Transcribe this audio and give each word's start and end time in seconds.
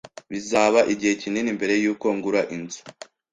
Bizaba 0.31 0.79
igihe 0.93 1.13
kinini 1.21 1.49
mbere 1.57 1.73
yuko 1.83 2.05
ngura 2.15 2.41
inzu 2.55 2.81